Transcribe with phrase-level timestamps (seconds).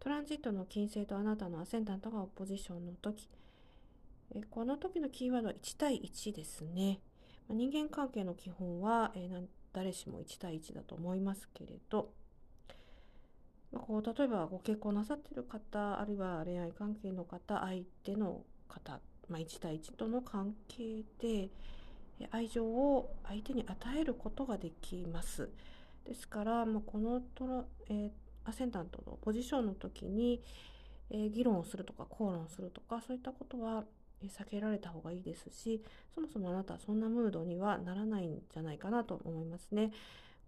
[0.00, 3.28] トランジットの金星とあなたのアセンダントがオポジションの時
[4.34, 7.00] えこの時のキーワードは1対1ですね。
[7.48, 12.10] ま人間関係の基本は、えー、誰しも1対1だと思いますけれど、
[13.72, 21.50] ま、こう例えばご結婚なさってる方あるいは恋愛関係の方相手の方、まあ、1対1との関係で
[22.30, 25.50] 愛情を相手に与えることができます。
[26.04, 28.10] ですから、まあ、このトラ、えー、
[28.46, 30.42] アセンダントのポジションの時に、
[31.10, 33.84] え、議論をするとか口論するとかそういったことは
[34.24, 35.82] 避けられた方がいいですし
[36.14, 39.92] そもそもあなたはそんなムードにはならないんじゃないかなと思いますね。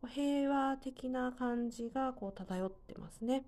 [0.06, 3.44] 平和的な感じがこう漂ってますね。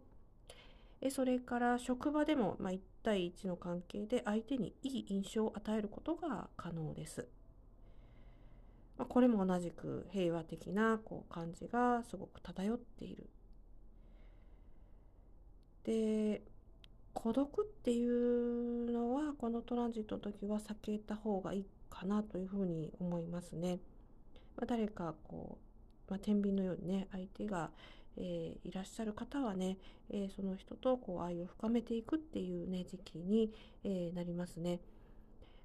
[1.11, 7.27] それから職場でも、まあ、1対1の関係で相手にいい印象を与えることが可能です。
[8.99, 13.31] まあ、これも同じく平和的なこう感じがすごく漂っている。
[15.85, 16.43] で
[17.13, 23.81] 孤独っていうのはこのトランジットの時は避けた方がいいかなというふうに思いますね。
[24.57, 25.59] まあ、誰かこ
[26.09, 27.71] う、まあ、天秤のようにね相手が、
[28.17, 29.79] えー、いらっしゃる方はね、
[30.11, 33.53] えー、その人とこう愛を深めていくっていうね時期に、
[33.85, 34.81] えー、なりますね。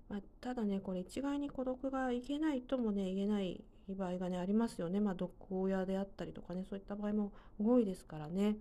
[0.10, 5.00] まあ、ただねこれ一概に孤独がいけないともね言えない場合がねありますよね。
[5.00, 8.56] まあ毒親であったりとかねそういった場合も多いですからね。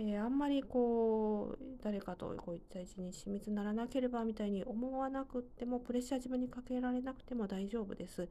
[0.00, 8.28] えー、あんまりこう誰かとこういった位置に親密にならなければみたいに思わなくてもプレッシャー自分にかけられなくても大丈夫です。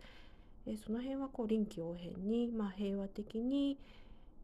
[0.66, 3.78] えー、その辺はこう臨機応変に、まあ、平和的に、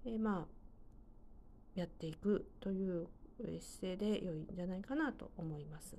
[0.05, 3.07] えー、まあやっていくという
[3.39, 5.95] 姿勢で良いんじゃないかなと思います。